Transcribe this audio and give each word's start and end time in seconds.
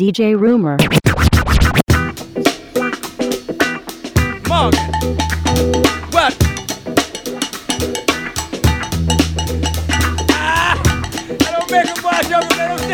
DJ 0.00 0.34
Rumor. 0.34 0.78
What? 4.48 6.34
Ah, 10.30 10.80
I 10.80 11.48
don't 11.52 11.70
make 11.70 12.02
watch 12.02 12.32
over 12.32 12.48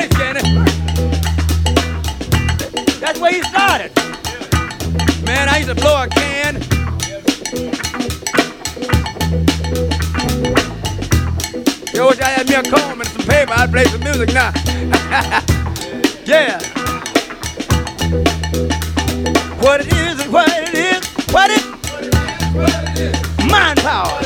can? 0.08 0.34
That's 2.98 3.20
where 3.20 3.32
he 3.34 3.42
started. 3.42 3.94
Man, 5.24 5.48
I 5.48 5.58
used 5.58 5.68
to 5.68 5.76
blow 5.76 6.02
a 6.02 6.08
can. 6.08 6.56
Yo, 11.94 12.08
wish 12.08 12.18
I 12.18 12.30
had 12.30 12.48
me 12.48 12.56
a 12.56 12.62
comb 12.64 13.00
and 13.00 13.08
some 13.10 13.22
paper. 13.22 13.52
I'd 13.52 13.70
play 13.70 13.84
some 13.84 14.00
music 14.00 14.34
now. 14.34 14.50
yeah. 16.26 16.75
What 19.66 19.80
it 19.80 19.92
is 19.94 20.20
is 20.20 20.28
what 20.28 20.48
it 20.48 20.74
is. 20.74 21.04
What 21.34 21.50
it? 21.50 21.64
Mind 23.50 23.80
power. 23.80 24.25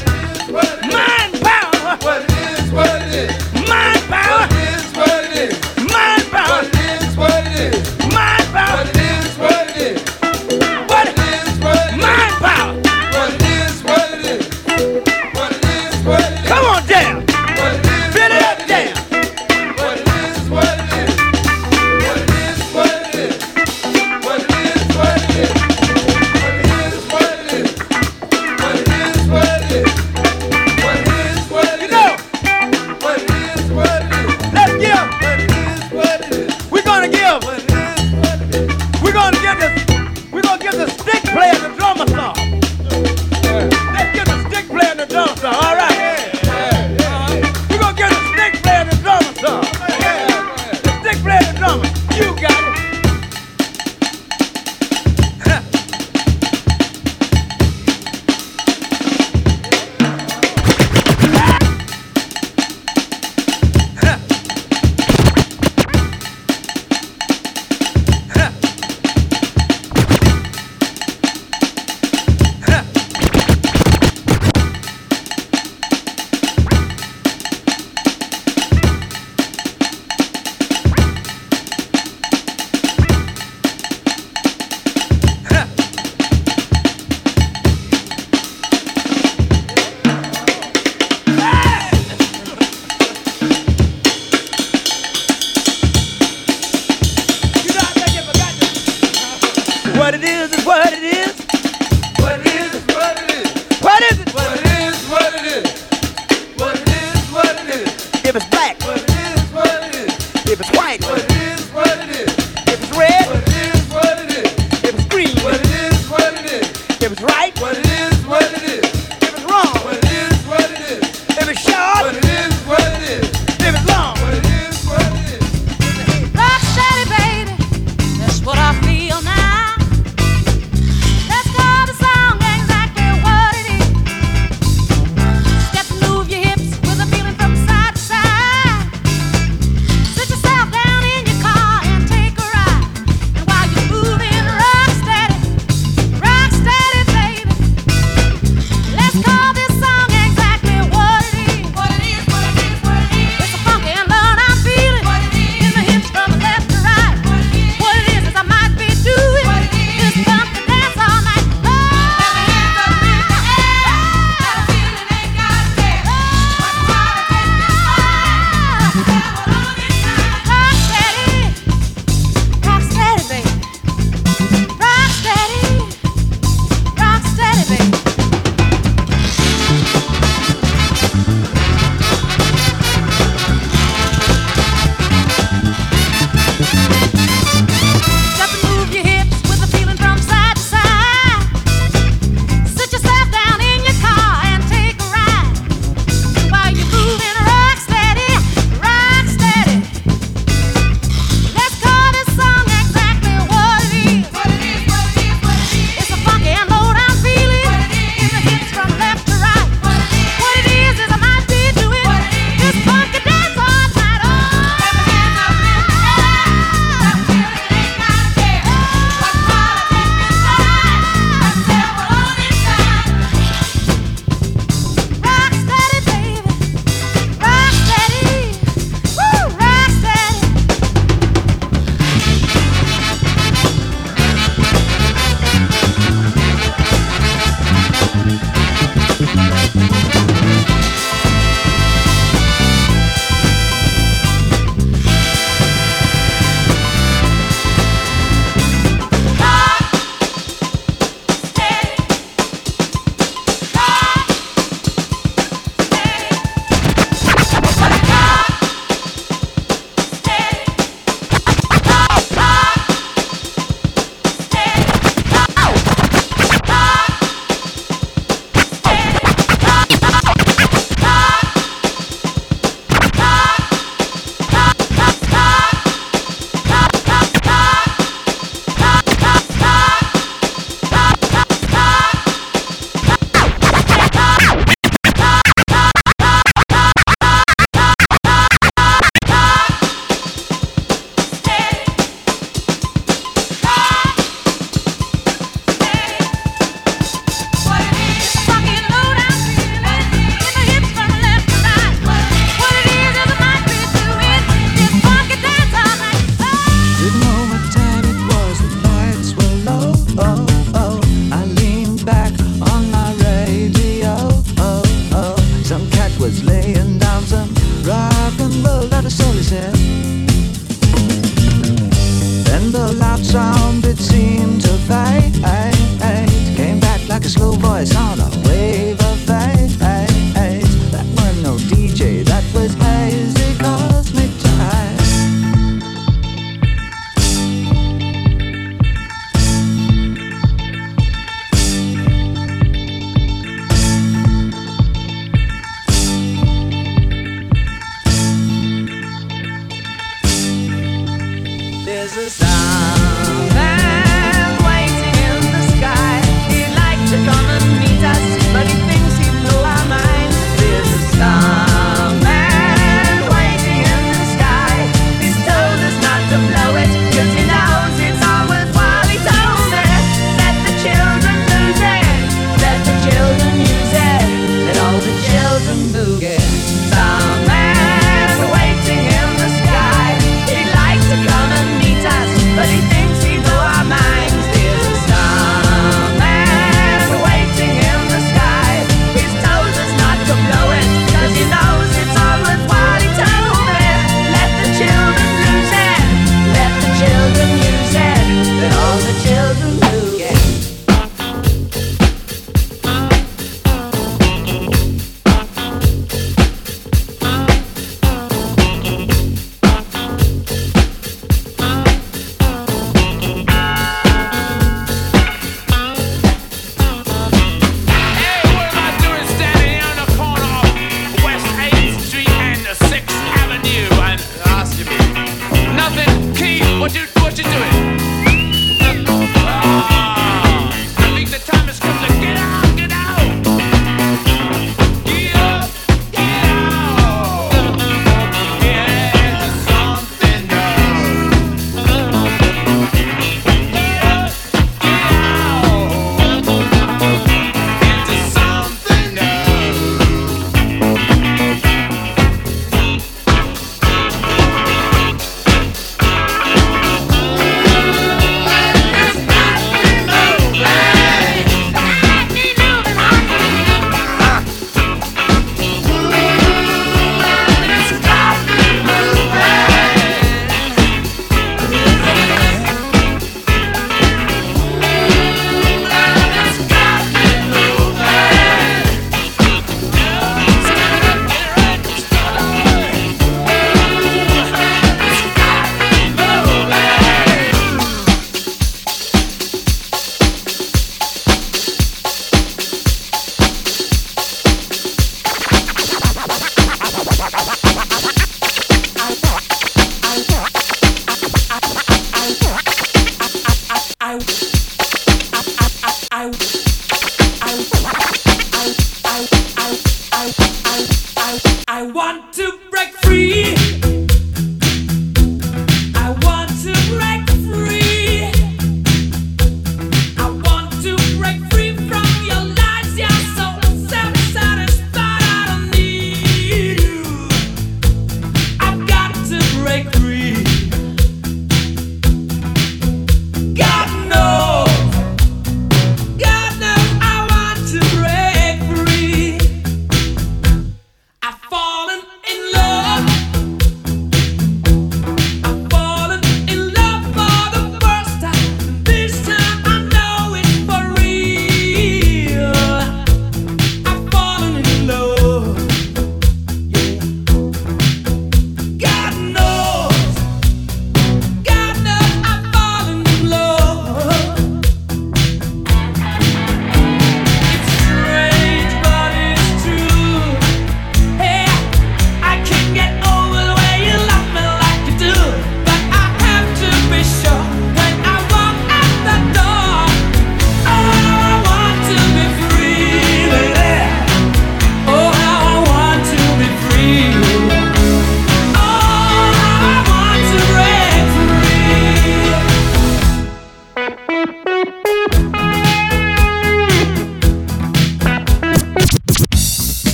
what 426.90 426.98
you 426.98 427.22
what 427.22 427.38
you 427.38 427.44
doing? 427.44 427.80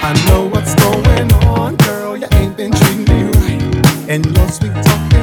I 0.00 0.12
know 0.26 0.46
what's 0.46 0.74
going 0.76 1.32
on, 1.46 1.76
girl. 1.76 2.16
You 2.16 2.26
ain't 2.32 2.56
been 2.56 2.72
treating 2.72 3.04
me 3.04 3.24
right, 3.24 4.08
and 4.08 4.24
your 4.24 4.48
sweet 4.48 4.72
talking. 4.84 5.17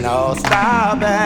No 0.00 0.34
stopping. 0.38 1.17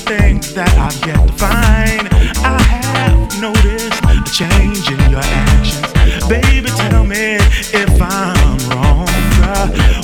things 0.00 0.52
that 0.54 0.72
I've 0.76 0.98
yet 1.06 1.26
to 1.26 1.32
find. 1.34 2.08
I 2.44 2.60
have 2.60 3.40
noticed 3.40 4.02
a 4.04 4.16
change 4.30 4.90
in 4.90 5.10
your 5.10 5.20
actions. 5.22 6.28
Baby, 6.28 6.68
tell 6.90 7.04
me 7.04 7.36
if 7.72 8.00
I'm 8.00 8.58
wrong. 8.68 9.08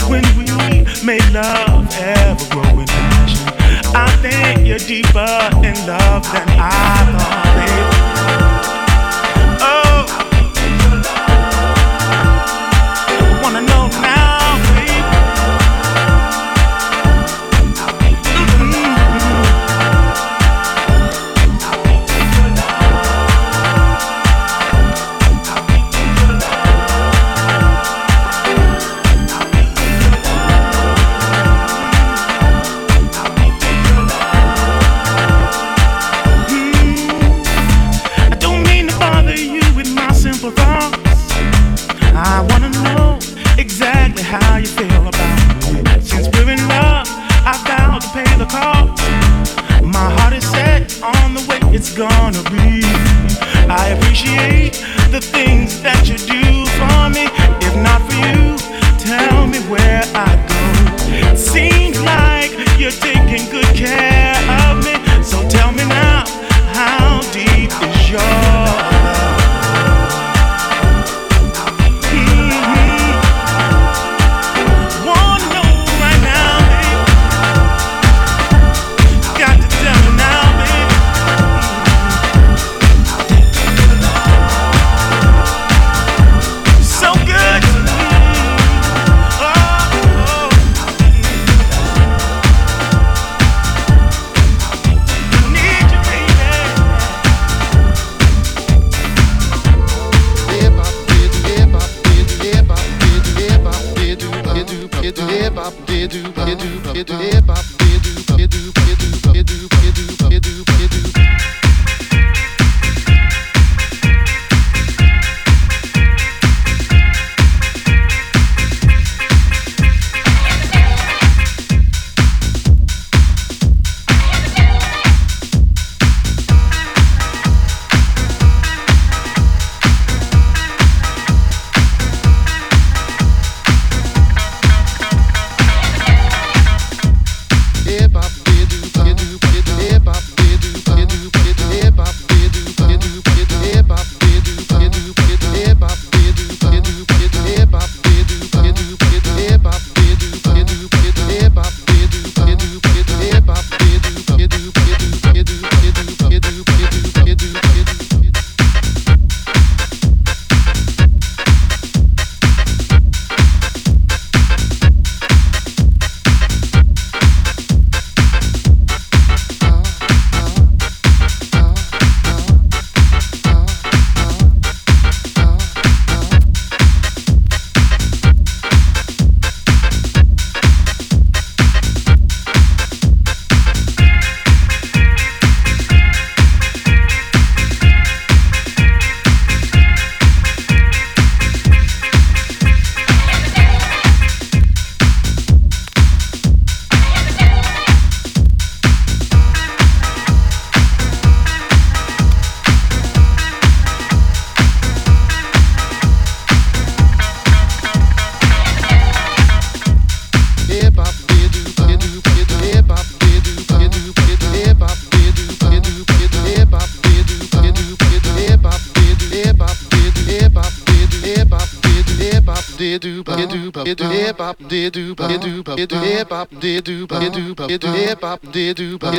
When 0.08 0.24
we 0.36 0.46
made 1.04 1.28
love 1.32 1.88
ever 1.98 2.46
growing 2.50 2.86
passion, 2.86 3.48
I 3.94 4.08
think 4.22 4.66
you're 4.66 4.78
deeper 4.78 5.50
in 5.62 5.76
love 5.86 6.22
than 6.32 6.48
I 6.58 7.11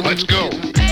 Let's 0.04 0.24
go. 0.26 0.83